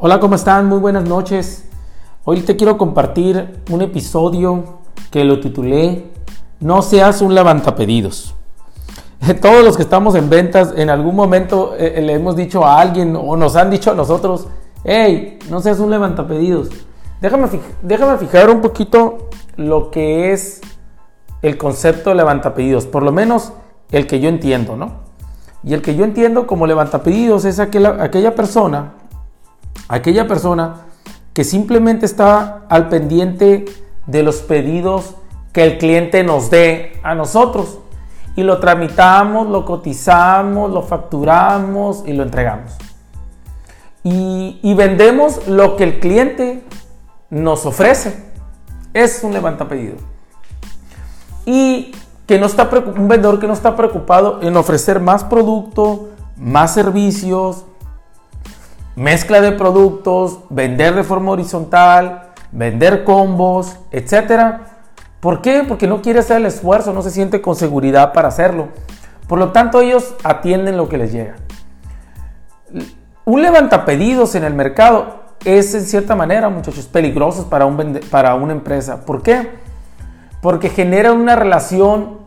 Hola, 0.00 0.20
¿cómo 0.20 0.36
están? 0.36 0.66
Muy 0.66 0.78
buenas 0.78 1.08
noches. 1.08 1.64
Hoy 2.24 2.42
te 2.42 2.54
quiero 2.54 2.78
compartir 2.78 3.64
un 3.68 3.82
episodio 3.82 4.78
que 5.10 5.24
lo 5.24 5.40
titulé 5.40 6.12
No 6.60 6.82
seas 6.82 7.20
un 7.20 7.34
levantapedidos. 7.34 8.32
Todos 9.42 9.64
los 9.64 9.76
que 9.76 9.82
estamos 9.82 10.14
en 10.14 10.30
ventas, 10.30 10.72
en 10.76 10.88
algún 10.88 11.16
momento 11.16 11.74
eh, 11.76 11.94
eh, 11.96 12.02
le 12.02 12.12
hemos 12.12 12.36
dicho 12.36 12.64
a 12.64 12.80
alguien 12.80 13.16
o 13.16 13.36
nos 13.36 13.56
han 13.56 13.70
dicho 13.70 13.90
a 13.90 13.94
nosotros, 13.94 14.46
hey, 14.84 15.40
no 15.50 15.60
seas 15.60 15.80
un 15.80 15.90
levantapedidos. 15.90 16.68
Déjame, 17.20 17.48
déjame 17.82 18.18
fijar 18.18 18.50
un 18.50 18.60
poquito 18.60 19.30
lo 19.56 19.90
que 19.90 20.32
es 20.32 20.60
el 21.42 21.58
concepto 21.58 22.10
de 22.10 22.16
levantapedidos, 22.16 22.86
por 22.86 23.02
lo 23.02 23.10
menos 23.10 23.52
el 23.90 24.06
que 24.06 24.20
yo 24.20 24.28
entiendo, 24.28 24.76
¿no? 24.76 25.08
Y 25.64 25.74
el 25.74 25.82
que 25.82 25.96
yo 25.96 26.04
entiendo 26.04 26.46
como 26.46 26.68
levantapedidos 26.68 27.44
es 27.44 27.58
aquella, 27.58 28.00
aquella 28.00 28.36
persona 28.36 28.92
aquella 29.88 30.28
persona 30.28 30.86
que 31.32 31.44
simplemente 31.44 32.06
está 32.06 32.62
al 32.68 32.88
pendiente 32.88 33.64
de 34.06 34.22
los 34.22 34.36
pedidos 34.36 35.14
que 35.52 35.64
el 35.64 35.78
cliente 35.78 36.22
nos 36.24 36.50
dé 36.50 37.00
a 37.02 37.14
nosotros 37.14 37.78
y 38.36 38.42
lo 38.42 38.60
tramitamos, 38.60 39.48
lo 39.48 39.64
cotizamos, 39.64 40.70
lo 40.70 40.82
facturamos 40.82 42.04
y 42.06 42.12
lo 42.12 42.22
entregamos. 42.22 42.72
Y, 44.04 44.74
vendemos 44.74 45.48
lo 45.48 45.76
que 45.76 45.84
el 45.84 45.98
cliente 45.98 46.64
nos 47.30 47.66
ofrece. 47.66 48.24
Es 48.94 49.22
un 49.22 49.32
levantapedido. 49.32 49.96
Y 51.44 51.92
que 52.26 52.38
no 52.38 52.46
está 52.46 52.70
un 52.96 53.08
vendedor 53.08 53.40
que 53.40 53.46
no 53.46 53.52
está 53.52 53.74
preocupado 53.74 54.40
en 54.40 54.56
ofrecer 54.56 55.00
más 55.00 55.24
producto, 55.24 56.10
más 56.36 56.72
servicios, 56.72 57.64
mezcla 58.98 59.40
de 59.40 59.52
productos, 59.52 60.40
vender 60.50 60.94
de 60.94 61.04
forma 61.04 61.30
horizontal, 61.30 62.32
vender 62.50 63.04
combos, 63.04 63.76
etc. 63.92 64.60
¿Por 65.20 65.40
qué? 65.40 65.64
Porque 65.66 65.86
no 65.86 66.02
quiere 66.02 66.18
hacer 66.18 66.38
el 66.38 66.46
esfuerzo, 66.46 66.92
no 66.92 67.02
se 67.02 67.10
siente 67.10 67.40
con 67.40 67.54
seguridad 67.54 68.12
para 68.12 68.28
hacerlo. 68.28 68.68
Por 69.28 69.38
lo 69.38 69.52
tanto, 69.52 69.80
ellos 69.80 70.16
atienden 70.24 70.76
lo 70.76 70.88
que 70.88 70.98
les 70.98 71.12
llega. 71.12 71.36
Un 73.24 73.42
levantapedidos 73.42 74.34
en 74.34 74.42
el 74.42 74.54
mercado 74.54 75.22
es 75.44 75.74
en 75.74 75.82
cierta 75.82 76.16
manera, 76.16 76.48
muchachos, 76.48 76.86
peligroso 76.86 77.48
para, 77.48 77.66
un 77.66 78.00
para 78.10 78.34
una 78.34 78.52
empresa. 78.52 79.04
¿Por 79.04 79.22
qué? 79.22 79.48
Porque 80.42 80.70
genera 80.70 81.12
una 81.12 81.36
relación 81.36 82.18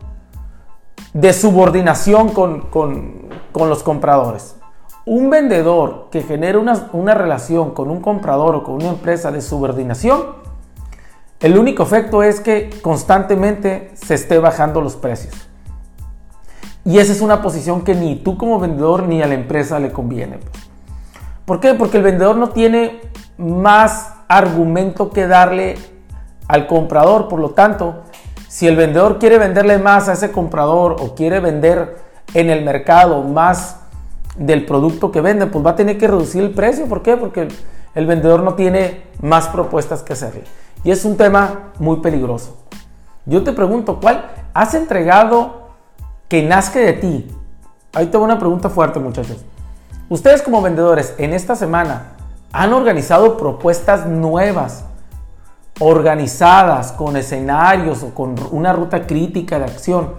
de 1.12 1.34
subordinación 1.34 2.30
con, 2.30 2.62
con 2.70 3.68
los 3.68 3.82
compradores. 3.82 4.56
Un 5.04 5.30
vendedor 5.30 6.08
que 6.12 6.22
genera 6.22 6.58
una, 6.58 7.14
relación 7.14 7.72
con 7.72 7.90
un 7.90 8.00
comprador 8.00 8.54
o 8.54 8.62
con 8.62 8.76
una 8.76 8.90
empresa 8.90 9.32
de 9.32 9.40
subordinación, 9.40 10.22
el 11.40 11.58
único 11.58 11.82
efecto 11.82 12.22
es 12.22 12.40
que 12.40 12.70
constantemente 12.82 13.90
se 13.94 14.14
esté 14.14 14.38
bajando 14.38 14.80
los 14.80 14.94
precios. 14.94 15.34
Y 16.84 16.98
esa 16.98 17.12
es 17.12 17.20
una 17.20 17.42
posición 17.42 17.82
que 17.82 17.96
ni 17.96 18.14
tú 18.14 18.38
como 18.38 18.60
vendedor 18.60 19.02
ni 19.02 19.22
a 19.22 19.26
la 19.26 19.34
empresa 19.34 19.80
le 19.80 19.90
conviene. 19.90 20.38
¿Por 21.44 21.58
qué? 21.58 21.74
Porque 21.74 21.96
el 21.96 22.04
vendedor 22.04 22.36
no 22.36 22.50
tiene 22.50 23.00
más 23.38 24.14
argumento 24.28 25.10
que 25.10 25.26
darle 25.26 25.78
al 26.46 26.68
comprador. 26.68 27.26
Por 27.26 27.40
lo 27.40 27.50
tanto, 27.50 28.02
si 28.46 28.68
el 28.68 28.76
vendedor 28.76 29.18
quiere 29.18 29.38
venderle 29.38 29.78
más 29.78 30.08
a 30.08 30.12
ese 30.12 30.30
comprador 30.30 30.96
o 31.00 31.16
quiere 31.16 31.40
vender 31.40 31.96
en 32.34 32.50
el 32.50 32.64
mercado 32.64 33.22
más 33.22 33.81
del 34.36 34.64
producto 34.64 35.12
que 35.12 35.20
vende, 35.20 35.46
pues 35.46 35.64
va 35.64 35.70
a 35.70 35.76
tener 35.76 35.98
que 35.98 36.08
reducir 36.08 36.42
el 36.42 36.50
precio. 36.50 36.86
¿Por 36.86 37.02
qué? 37.02 37.16
Porque 37.16 37.48
el, 37.94 38.06
vendedor 38.06 38.42
no 38.42 38.54
tiene 38.54 39.04
más 39.20 39.48
propuestas 39.48 40.02
que 40.02 40.14
hacerle. 40.14 40.44
Y 40.84 40.90
es 40.90 41.04
un 41.04 41.16
tema 41.16 41.72
muy 41.78 41.98
peligroso. 41.98 42.56
Yo 43.26 43.44
te 43.44 43.52
pregunto, 43.52 44.00
¿cuál 44.00 44.30
has 44.52 44.74
entregado 44.74 45.68
que 46.28 46.42
nazca 46.42 46.80
de 46.80 46.92
ti? 46.94 47.30
Ahí 47.92 48.06
tengo 48.06 48.24
una 48.24 48.38
pregunta 48.38 48.68
fuerte, 48.68 48.98
muchachos. 48.98 49.44
Ustedes 50.08 50.42
como 50.42 50.62
vendedores 50.62 51.14
en 51.18 51.32
esta 51.32 51.54
semana 51.54 52.12
han 52.52 52.72
organizado 52.72 53.36
propuestas 53.36 54.06
nuevas, 54.06 54.84
organizadas, 55.78 56.92
con 56.92 57.16
escenarios 57.16 58.02
o 58.02 58.14
con 58.14 58.34
una 58.50 58.72
ruta 58.72 59.06
crítica 59.06 59.58
de 59.58 59.66
acción 59.66 60.10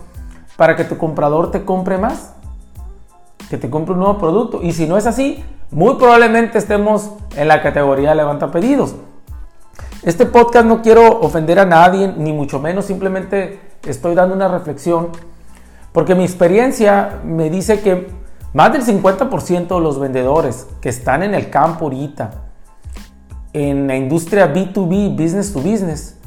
para 0.55 0.75
que 0.75 0.83
tu 0.83 0.97
comprador 0.97 1.51
te 1.51 1.65
compre 1.65 1.97
más 1.97 2.33
que 3.49 3.57
te 3.57 3.69
compre 3.69 3.93
un 3.93 3.99
nuevo 3.99 4.17
producto. 4.17 4.61
Y 4.61 4.73
si 4.73 4.87
no 4.87 4.97
es 4.97 5.05
así, 5.05 5.43
muy 5.71 5.95
probablemente 5.95 6.57
estemos 6.57 7.11
en 7.35 7.47
la 7.47 7.61
categoría 7.61 8.13
levanta 8.13 8.51
pedidos. 8.51 8.95
Este 10.03 10.25
podcast 10.25 10.65
no 10.65 10.81
quiero 10.81 11.21
ofender 11.21 11.59
a 11.59 11.65
nadie, 11.65 12.13
ni 12.17 12.33
mucho 12.33 12.59
menos, 12.59 12.85
simplemente 12.85 13.59
estoy 13.87 14.15
dando 14.15 14.35
una 14.35 14.49
reflexión, 14.49 15.09
porque 15.93 16.13
mi 16.13 16.23
experiencia 16.23 17.21
me 17.23 17.49
dice 17.49 17.79
que 17.81 18.09
más 18.53 18.73
del 18.73 18.83
50% 18.83 19.67
de 19.67 19.79
los 19.79 19.99
vendedores 19.99 20.67
que 20.81 20.89
están 20.89 21.23
en 21.23 21.33
el 21.33 21.49
campo 21.49 21.85
ahorita, 21.85 22.31
en 23.53 23.87
la 23.87 23.95
industria 23.95 24.53
B2B, 24.53 25.15
business 25.15 25.53
to 25.53 25.59
business, 25.59 26.19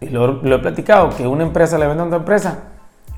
y 0.00 0.08
lo, 0.08 0.42
lo 0.42 0.56
he 0.56 0.58
platicado, 0.58 1.10
que 1.10 1.26
una 1.26 1.42
empresa 1.42 1.78
le 1.78 1.86
vende 1.86 2.02
a 2.02 2.06
otra 2.06 2.18
empresa, 2.18 2.58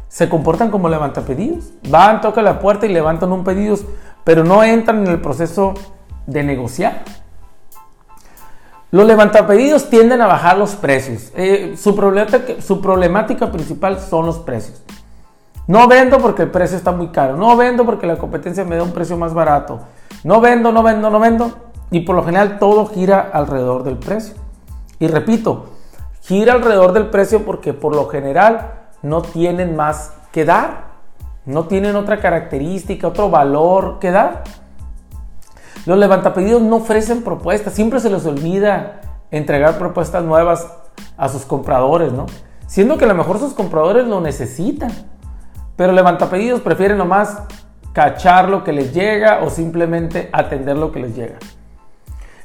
se 0.08 0.28
comportan 0.28 0.70
como 0.70 0.88
levantapedidos. 0.88 1.70
Van, 1.88 2.20
tocan 2.20 2.44
la 2.44 2.58
puerta 2.58 2.86
y 2.86 2.90
levantan 2.90 3.32
un 3.32 3.44
pedido, 3.44 3.76
pero 4.24 4.44
no 4.44 4.64
entran 4.64 5.06
en 5.06 5.08
el 5.08 5.20
proceso 5.20 5.74
de 6.26 6.42
negociar. 6.42 7.02
Los 8.90 9.06
levantapedidos 9.06 9.90
tienden 9.90 10.22
a 10.22 10.26
bajar 10.26 10.56
los 10.56 10.74
precios. 10.74 11.30
Eh, 11.36 11.74
su, 11.76 11.94
problemática, 11.94 12.60
su 12.62 12.80
problemática 12.80 13.52
principal 13.52 14.00
son 14.00 14.24
los 14.24 14.38
precios. 14.38 14.82
No 15.66 15.86
vendo 15.86 16.18
porque 16.18 16.44
el 16.44 16.50
precio 16.50 16.78
está 16.78 16.92
muy 16.92 17.08
caro. 17.08 17.36
No 17.36 17.54
vendo 17.56 17.84
porque 17.84 18.06
la 18.06 18.16
competencia 18.16 18.64
me 18.64 18.76
da 18.76 18.82
un 18.82 18.92
precio 18.92 19.18
más 19.18 19.34
barato. 19.34 19.80
No 20.24 20.40
vendo, 20.40 20.72
no 20.72 20.82
vendo, 20.82 21.10
no 21.10 21.20
vendo. 21.20 21.52
Y 21.90 22.00
por 22.00 22.16
lo 22.16 22.24
general 22.24 22.58
todo 22.58 22.86
gira 22.86 23.28
alrededor 23.30 23.82
del 23.84 23.98
precio. 23.98 24.34
Y 24.98 25.06
repito, 25.06 25.66
gira 26.22 26.54
alrededor 26.54 26.92
del 26.92 27.10
precio 27.10 27.44
porque 27.44 27.74
por 27.74 27.94
lo 27.94 28.08
general 28.08 28.87
no 29.02 29.22
tienen 29.22 29.76
más 29.76 30.12
que 30.32 30.44
dar, 30.44 30.88
no 31.46 31.64
tienen 31.64 31.96
otra 31.96 32.20
característica, 32.20 33.08
otro 33.08 33.30
valor 33.30 33.98
que 33.98 34.10
dar. 34.10 34.44
Los 35.86 35.98
levantapedidos 35.98 36.60
no 36.60 36.76
ofrecen 36.76 37.22
propuestas, 37.22 37.72
siempre 37.72 38.00
se 38.00 38.10
les 38.10 38.26
olvida 38.26 39.00
entregar 39.30 39.78
propuestas 39.78 40.24
nuevas 40.24 40.70
a 41.16 41.28
sus 41.28 41.42
compradores, 41.42 42.12
¿no? 42.12 42.26
Siendo 42.66 42.98
que 42.98 43.04
a 43.04 43.08
lo 43.08 43.14
mejor 43.14 43.38
sus 43.38 43.54
compradores 43.54 44.06
lo 44.06 44.20
necesitan, 44.20 44.90
pero 45.76 45.92
levantapedidos 45.92 46.60
prefieren 46.60 46.98
nomás 46.98 47.38
cachar 47.92 48.48
lo 48.48 48.64
que 48.64 48.72
les 48.72 48.92
llega 48.92 49.40
o 49.42 49.50
simplemente 49.50 50.28
atender 50.32 50.76
lo 50.76 50.92
que 50.92 51.00
les 51.00 51.16
llega. 51.16 51.38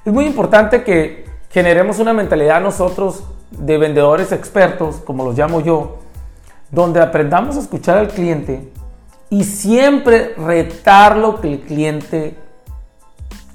Es 0.06 0.13
muy 0.13 0.25
importante 0.25 0.84
que 0.84 1.25
generemos 1.50 2.00
una 2.00 2.13
mentalidad 2.13 2.62
nosotros 2.62 3.24
de 3.52 3.78
vendedores 3.78 4.31
expertos, 4.31 4.97
como 4.97 5.25
los 5.25 5.38
llamo 5.38 5.62
yo, 5.62 6.00
donde 6.74 7.02
aprendamos 7.02 7.56
a 7.56 7.60
escuchar 7.60 7.98
al 7.98 8.08
cliente 8.10 8.68
y 9.30 9.44
siempre 9.44 10.34
retar 10.36 11.18
lo 11.18 11.40
que 11.40 11.54
el 11.54 11.60
cliente 11.62 12.36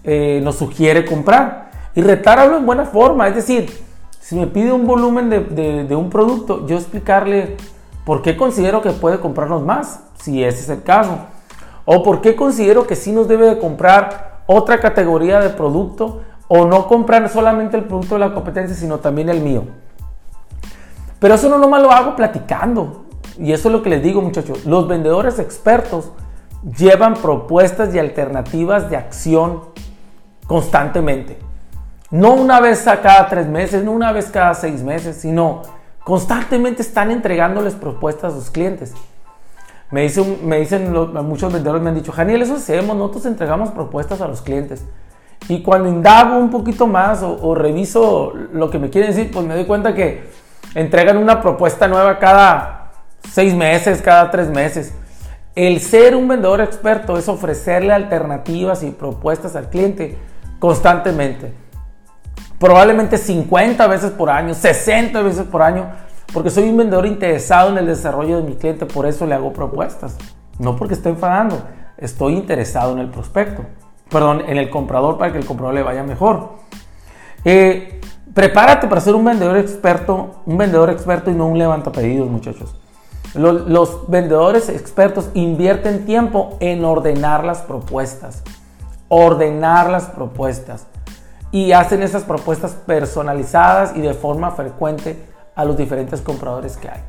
eh, 0.05 0.41
nos 0.43 0.57
sugiere 0.57 1.05
comprar. 1.05 1.69
Y 1.95 2.01
retarlo 2.01 2.57
en 2.57 2.65
buena 2.65 2.85
forma, 2.85 3.27
es 3.27 3.35
decir, 3.35 3.69
si 4.21 4.37
me 4.37 4.47
pide 4.47 4.73
un 4.73 4.87
volumen 4.87 5.31
de, 5.31 5.97
un 5.97 6.11
producto, 6.11 6.65
yo 6.67 6.77
explicarle 6.77 7.57
por 8.05 8.23
qué 8.23 8.37
considero 8.37 8.83
que 8.83 8.91
puede 8.91 9.19
comprarnos 9.19 9.63
más, 9.63 10.01
si 10.23 10.45
ese 10.45 10.61
es 10.61 10.69
el 10.69 10.85
caso. 10.85 11.19
O 11.85 12.05
por 12.05 12.21
qué 12.21 12.37
considero 12.37 12.87
que 12.87 12.95
sí 12.95 13.11
nos 13.11 13.27
debe 13.27 13.47
de 13.47 13.59
comprar 13.59 14.43
otra 14.47 14.79
categoría 14.79 15.41
de 15.41 15.49
producto 15.51 16.23
o 16.47 16.67
no 16.67 16.87
comprar 16.87 17.29
solamente 17.29 17.77
el 17.77 17.85
producto 17.85 18.15
de 18.15 18.21
la 18.21 18.35
competencia, 18.35 18.77
sino 18.77 18.99
también 18.99 19.29
el 19.29 19.41
mío. 19.41 19.65
Pero 21.19 21.35
eso 21.35 21.49
no 21.49 21.59
nomás 21.59 21.83
lo 21.83 21.91
hago 21.91 22.15
platicando. 22.15 23.08
Y 23.39 23.53
eso 23.53 23.69
es 23.69 23.73
lo 23.73 23.83
que 23.83 23.91
les 23.91 24.03
digo 24.03 24.21
muchachos, 24.21 24.67
los 24.67 24.89
vendedores 24.89 25.39
expertos 25.39 26.11
llevan 26.77 27.15
propuestas 27.15 27.95
y 27.95 27.99
alternativas 27.99 28.91
de 28.91 28.97
acción 28.97 29.61
constantemente. 30.47 31.39
No 32.11 32.33
una 32.35 32.61
vez 32.61 32.87
a 32.89 33.01
cada 33.01 33.29
tres 33.29 33.47
meses, 33.47 33.85
no 33.85 33.93
una 33.93 34.13
vez 34.13 34.31
cada 34.31 34.55
seis 34.55 34.83
meses, 34.83 35.19
sino 35.19 35.63
constantemente 36.03 36.83
están 36.83 37.11
entregándoles 37.11 37.75
propuestas 37.75 38.33
a 38.33 38.37
sus 38.37 38.51
clientes. 38.51 38.95
Me 39.91 40.03
dicen, 40.03 40.39
me 40.43 40.59
dicen 40.59 40.93
muchos 41.25 41.53
vendedores 41.53 41.81
me 41.81 41.91
han 41.91 41.95
dicho, 41.95 42.13
Janiel, 42.13 42.43
eso 42.43 42.57
hacemos, 42.57 42.97
nosotros 42.97 43.27
entregamos 43.27 43.71
propuestas 43.71 44.21
a 44.21 44.27
los 44.27 44.43
clientes. 44.43 44.85
Y 45.49 45.63
cuando 45.63 45.89
indago 45.89 46.37
un 46.37 46.51
poquito 46.51 46.87
más 46.87 47.23
o, 47.23 47.39
o 47.41 47.55
reviso 47.55 48.33
lo 48.53 48.69
que 48.69 48.79
me 48.79 48.91
quieren 48.91 49.15
decir, 49.15 49.31
pues 49.31 49.47
me 49.47 49.55
doy 49.55 49.67
cuenta 49.67 49.95
que 49.95 50.29
entregan 50.75 51.17
una 51.17 51.41
propuesta 51.41 51.87
nueva 51.89 52.19
cada 52.19 52.78
seis 53.31 53.55
meses, 53.55 54.03
cada 54.03 54.31
tres 54.31 54.49
meses. 54.49 54.95
El 55.55 55.81
ser 55.81 56.15
un 56.15 56.29
vendedor 56.29 56.61
experto 56.61 57.19
es 57.19 57.29
ofrecerle 57.29 57.93
alternativas 57.93 58.83
y 58.83 58.91
propuestas 58.91 59.57
al 59.57 59.71
cliente 59.71 60.17
constantemente. 60.59 61.53
Probablemente 62.59 63.19
50 63.19 63.87
veces 63.87 64.11
por 64.13 64.31
año, 64.31 64.55
60 64.55 65.21
veces 65.23 65.47
por 65.47 65.63
año, 65.63 65.91
porque 66.33 66.51
soy 66.51 66.69
un 66.69 66.77
vendedor 66.77 67.07
interesado 67.07 67.71
en 67.71 67.79
el 67.79 67.87
desarrollo 67.87 68.37
de 68.37 68.43
mi 68.43 68.57
cliente, 68.57 68.87
por 68.87 69.07
eso 69.07 69.27
le 69.27 69.35
hago 69.35 69.53
propuestas. 69.53 70.17
No 70.59 70.77
porque 70.77 70.95
esté 70.95 71.09
enfadando, 71.09 71.63
estoy 71.97 72.35
interesado 72.35 72.93
en 72.93 72.99
el 72.99 73.11
prospecto, 73.11 73.63
perdón, 74.11 74.43
en 74.47 74.59
el 74.59 74.71
comprador 74.71 75.19
para 75.19 75.33
que 75.33 75.39
el 75.39 75.45
comprador 75.45 75.75
le 75.75 75.83
vaya 75.83 76.03
mejor. 76.03 76.51
Eh, 77.45 78.01
prepárate 78.35 78.89
para 78.89 79.01
ser 79.01 79.15
un 79.15 79.25
vendedor 79.25 79.57
experto, 79.57 80.43
un 80.47 80.59
vendedor 80.59 80.91
experto 80.91 81.31
y 81.31 81.35
no 81.35 81.47
un 81.47 81.59
levantapedidos, 81.59 82.29
muchachos. 82.29 82.75
Los, 83.35 84.09
vendedores 84.09 84.69
expertos 84.69 85.29
invierten 85.35 86.07
tiempo 86.07 86.57
en 86.61 86.85
ordenar 86.85 87.45
las 87.45 87.59
propuestas. 87.59 88.43
Ordenar 89.09 89.91
las 89.91 90.07
propuestas. 90.07 90.87
Y 91.51 91.73
hacen 91.73 92.03
esas 92.03 92.25
propuestas 92.25 92.73
personalizadas 92.73 93.97
y 93.97 94.01
de 94.01 94.15
forma 94.15 94.53
frecuente 94.53 95.19
a 95.55 95.65
los 95.65 95.77
diferentes 95.77 96.21
compradores 96.21 96.77
que 96.77 96.89
hay. 96.89 97.03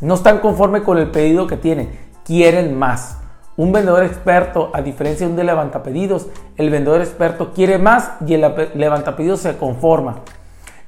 No 0.00 0.14
están 0.14 0.38
conformes 0.38 0.82
con 0.82 0.98
el 0.98 1.10
pedido 1.10 1.46
que 1.46 1.56
tienen, 1.56 1.90
quieren 2.24 2.78
más. 2.78 3.18
Un 3.56 3.72
vendedor 3.72 4.02
experto, 4.04 4.70
a 4.72 4.80
diferencia 4.80 5.26
de 5.26 5.32
un 5.32 5.36
de 5.36 5.44
levantapedidos, 5.44 6.28
el 6.56 6.70
vendedor 6.70 7.00
experto 7.00 7.52
quiere 7.52 7.78
más 7.78 8.12
y 8.26 8.34
el 8.34 8.70
levantapedidos 8.74 9.40
se 9.40 9.56
conforma. 9.56 10.16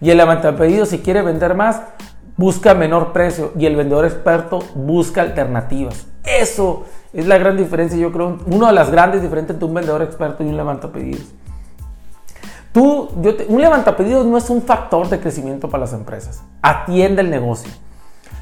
Y 0.01 0.11
el 0.11 0.17
levantapedidos, 0.17 0.89
si 0.89 0.99
quiere 0.99 1.23
vender 1.23 1.55
más, 1.55 1.83
busca 2.37 2.75
menor 2.75 3.13
precio 3.13 3.53
y 3.59 3.67
el 3.67 3.77
vendedor 3.77 4.05
experto 4.05 4.61
busca 4.75 5.23
alternativas. 5.23 6.07
Eso 6.25 6.85
es 7.13 7.27
la 7.27 7.39
gran 7.39 7.57
diferencia, 7.57 7.99
yo 7.99 8.13
creo, 8.13 8.39
una 8.47 8.69
de 8.69 8.73
las 8.73 8.91
grandes 8.91 9.23
diferencias 9.23 9.55
entre 9.55 9.67
un 9.67 9.75
vendedor 9.75 10.03
experto 10.03 10.43
y 10.43 10.49
un 10.49 10.57
levantapedidos. 10.57 11.33
Tú, 12.73 13.09
yo 13.23 13.33
un 13.49 13.61
levantapedidos 13.61 14.27
no 14.27 14.37
es 14.37 14.51
un 14.51 14.63
factor 14.63 15.09
de 15.09 15.21
crecimiento 15.21 15.69
para 15.69 15.83
las 15.83 15.93
empresas, 15.93 16.43
atiende 16.61 17.23
el 17.23 17.31
negocio. 17.31 17.71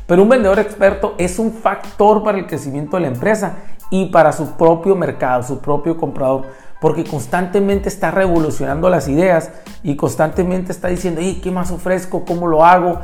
Pero 0.07 0.23
un 0.23 0.29
vendedor 0.29 0.59
experto 0.59 1.15
es 1.19 1.39
un 1.39 1.53
factor 1.53 2.23
para 2.23 2.39
el 2.39 2.47
crecimiento 2.47 2.97
de 2.97 3.03
la 3.03 3.09
empresa 3.09 3.57
y 3.91 4.07
para 4.07 4.33
su 4.33 4.53
propio 4.53 4.97
mercado, 4.97 5.43
su 5.43 5.59
propio 5.59 5.99
comprador, 5.99 6.47
porque 6.81 7.05
constantemente 7.05 7.89
está 7.89 8.11
revolucionando 8.11 8.89
las 8.89 9.07
ideas 9.07 9.51
y 9.83 9.97
constantemente 9.97 10.73
está 10.73 10.89
diciendo, 10.89 11.21
¿qué 11.43 11.51
más 11.51 11.71
ofrezco? 11.71 12.25
¿Cómo 12.25 12.49
lo 12.49 12.65
hago? 12.65 13.01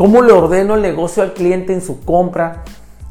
Cómo 0.00 0.22
le 0.22 0.32
ordeno 0.32 0.76
el 0.76 0.80
negocio 0.80 1.22
al 1.22 1.34
cliente 1.34 1.74
en 1.74 1.82
su 1.82 2.02
compra. 2.02 2.64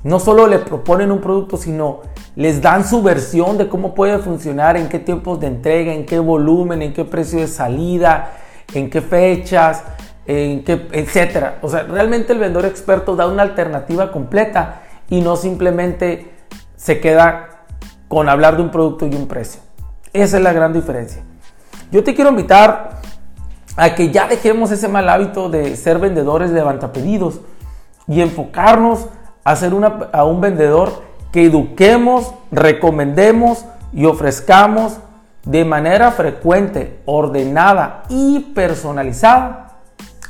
No 0.04 0.20
solo 0.20 0.48
le 0.48 0.58
proponen 0.58 1.12
un 1.12 1.22
producto, 1.22 1.56
sino 1.56 2.00
les 2.36 2.64
dan 2.64 2.84
su 2.84 3.04
versión 3.04 3.60
de 3.60 3.70
cómo 3.70 3.94
puede 3.94 4.18
funcionar, 4.18 4.76
en 4.76 4.90
qué 4.90 4.98
tiempos 4.98 5.40
de 5.40 5.46
entrega, 5.46 5.94
en 5.94 6.08
qué 6.08 6.18
volumen, 6.18 6.82
en 6.82 6.94
qué 6.94 7.06
precio 7.06 7.42
de 7.42 7.48
salida, 7.48 8.32
en 8.74 8.90
qué 8.90 9.02
fechas, 9.02 9.84
en 10.26 10.64
qué, 10.64 10.88
etcétera. 10.92 11.60
O 11.62 11.70
sea, 11.70 11.84
realmente 11.84 12.34
el 12.34 12.40
vendedor 12.40 12.66
experto 12.66 13.16
da 13.16 13.28
una 13.28 13.44
alternativa 13.44 14.12
completa 14.12 14.82
y 15.12 15.22
no 15.22 15.36
simplemente 15.36 16.32
se 16.76 17.00
queda 17.00 17.66
con 18.08 18.30
hablar 18.30 18.58
de 18.58 18.64
un 18.64 18.72
producto 18.72 19.06
y 19.06 19.14
un 19.14 19.28
precio. 19.28 19.62
Esa 20.12 20.38
es 20.38 20.44
la 20.44 20.54
gran 20.54 20.74
diferencia. 20.74 21.22
Yo 21.92 22.04
te 22.04 22.16
quiero 22.16 22.32
invitar 22.32 22.99
a 23.80 23.96
que 23.96 24.12
ya 24.12 24.28
dejemos 24.28 24.72
ese 24.72 24.90
mal 24.90 25.08
hábito 25.08 25.48
de 25.48 25.78
ser 25.78 26.00
vendedores 26.00 26.52
levantapedidos 26.52 27.40
y 28.10 28.20
enfocarnos 28.20 29.06
a 29.46 29.56
ser 29.56 29.72
a 30.12 30.26
un 30.26 30.42
vendedor 30.42 31.02
que 31.32 31.46
eduquemos, 31.46 32.34
recomendemos 32.52 33.64
y 33.94 34.04
ofrezcamos 34.04 34.98
de 35.46 35.64
manera 35.64 36.12
frecuente, 36.12 37.00
ordenada 37.06 38.04
y 38.10 38.52
personalizada 38.54 39.78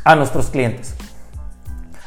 a 0.04 0.16
nuestros 0.16 0.52
clientes. 0.52 0.96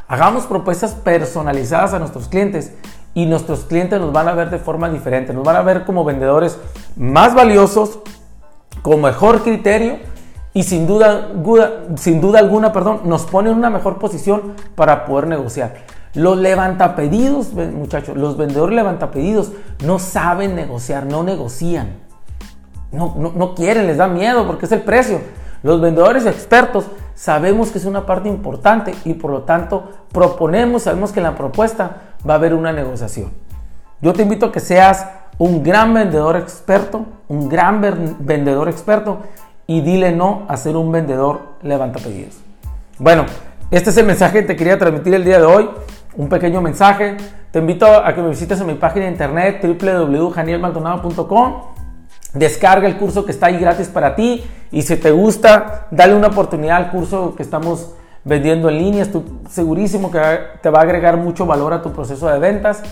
Hagamos 0.07 0.45
propuestas 0.45 0.93
personalizadas 0.93 1.93
a 1.93 1.99
nuestros 1.99 2.29
clientes 2.29 2.73
y 3.15 3.27
nuestros 3.27 3.65
clientes 3.65 3.99
nos 3.99 4.13
van 4.13 4.29
a 4.29 4.35
ver 4.35 4.49
de 4.49 4.61
forma 4.61 4.89
diferente, 4.89 5.35
nos 5.35 5.43
van 5.43 5.57
a 5.57 5.63
ver 5.63 5.85
como 5.85 6.05
vendedores 6.05 6.57
más 6.95 7.35
valiosos, 7.35 7.99
con 8.83 9.01
mejor 9.03 9.43
criterio 9.43 10.12
y 10.55 10.65
sin 10.65 10.87
duda, 10.87 11.29
sin 11.97 12.21
duda 12.21 12.39
alguna, 12.39 12.73
perdón, 12.73 13.03
nos 13.05 13.25
pone 13.25 13.51
en 13.51 13.57
una 13.57 13.71
mejor 13.71 13.99
posición 13.99 14.55
para 14.75 15.07
poder 15.07 15.27
negociar. 15.27 15.75
Los 16.15 16.37
levantapedidos, 16.37 17.55
muchachos, 17.55 18.17
los 18.17 18.37
vendedores 18.37 18.77
levantapedidos 18.77 19.53
no 19.85 19.99
saben 19.99 20.55
negociar, 20.55 21.07
no 21.07 21.23
negocian. 21.23 21.95
No, 22.91 23.15
no, 23.17 23.33
no 23.35 23.55
quieren, 23.55 23.87
les 23.87 23.97
da 23.97 24.09
miedo 24.09 24.47
porque 24.47 24.67
es 24.67 24.73
el 24.73 24.83
precio. 24.83 25.21
Los 25.63 25.81
vendedores 25.81 26.27
expertos 26.27 26.85
sabemos 27.15 27.71
que 27.71 27.79
es 27.79 27.87
una 27.87 28.05
parte 28.05 28.29
importante 28.29 28.95
y 29.05 29.15
por 29.15 29.31
lo 29.31 29.43
tanto 29.43 29.91
proponemos, 30.13 30.83
sabemos 30.83 31.13
que 31.13 31.21
en 31.21 31.25
la 31.25 31.35
propuesta 31.35 31.97
va 32.29 32.35
a 32.35 32.37
haber 32.37 32.53
una 32.53 32.73
negociación. 32.73 33.31
Yo 34.03 34.13
te 34.13 34.23
invito 34.23 34.47
a 34.47 34.53
que 34.53 34.61
seas 34.61 35.07
un 35.39 35.63
gran 35.63 35.95
vendedor 35.95 36.37
experto, 36.37 37.07
un 37.29 37.49
gran 37.49 37.81
vendedor 38.21 38.69
experto 38.69 39.21
y 39.67 39.81
dile 39.81 40.13
no 40.13 40.43
a 40.49 40.57
ser 40.57 40.77
un 40.77 40.91
vendedor 40.93 41.41
levanta 41.63 41.99
pedidos. 41.99 42.37
Bueno, 42.99 43.27
este 43.71 43.91
es 43.91 43.97
el 43.97 44.07
mensaje 44.07 44.41
que 44.41 44.47
te 44.49 44.57
quería 44.57 44.79
transmitir 44.79 45.15
el 45.15 45.25
día 45.25 45.39
de 45.39 45.47
hoy. 45.47 45.71
Un 46.15 46.29
pequeño 46.29 46.61
mensaje. 46.61 47.17
Te 47.51 47.59
invito 47.59 47.87
a 47.87 48.15
que 48.15 48.23
me 48.23 48.29
visites 48.31 48.61
en 48.61 48.67
mi 48.67 48.75
página 48.75 49.07
de 49.07 49.13
internet 49.13 49.61
www.janielmaldonado.com. 49.63 51.55
Descarga 52.35 52.87
el 52.87 52.97
curso 52.97 53.25
que 53.25 53.33
está 53.33 53.47
ahí 53.47 53.59
gratis 53.59 53.89
para 53.89 54.15
ti 54.15 54.45
y 54.71 54.83
si 54.83 54.97
te 54.97 55.11
gusta, 55.11 55.87
dale 55.91 56.15
una 56.15 56.29
oportunidad 56.29 56.79
al 56.79 56.91
curso 56.91 57.35
que 57.35 57.43
estamos 57.43 57.95
vendiendo 58.25 58.69
en 58.69 58.79
línea. 58.79 59.03
Estoy 59.03 59.25
segurísimo 59.51 60.11
que 60.11 60.21
te 60.63 60.71
va 60.71 60.81
a 60.81 60.83
agregar 60.83 61.17
mucho 61.17 61.45
valor 61.47 61.73
a 61.73 61.83
tu 61.83 61.93
proceso 61.93 62.29
de 62.29 62.39
ventas. 62.39 62.83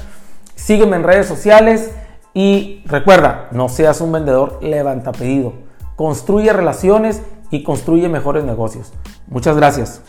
Sígueme 0.54 0.96
en 0.96 1.04
redes 1.04 1.26
sociales 1.26 1.94
y 2.34 2.82
recuerda, 2.86 3.48
no 3.50 3.68
seas 3.68 4.00
un 4.00 4.12
vendedor 4.12 4.58
levanta 4.62 5.12
pedido 5.12 5.69
construye 6.00 6.50
relaciones 6.50 7.20
y 7.50 7.62
construye 7.62 8.08
mejores 8.08 8.42
negocios. 8.42 8.90
Muchas 9.26 9.54
gracias. 9.54 10.00